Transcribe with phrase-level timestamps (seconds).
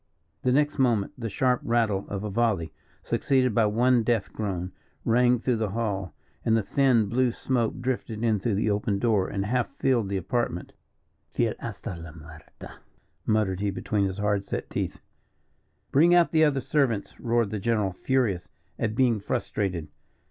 [0.41, 4.71] The next moment the sharp rattle of a volley, succeeded by one death groan,
[5.05, 9.27] rang through the hall, and the thin blue smoke drifted in through the open door,
[9.27, 10.73] and half filled the apartment.
[11.29, 12.79] "Fiel hasta la muerte,"
[13.27, 15.01] muttered he between his hard set teeth.
[15.91, 18.49] "Bring out the other servants," roared the general, furious
[18.79, 19.87] at being frustrated.